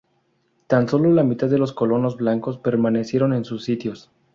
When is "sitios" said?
3.65-4.09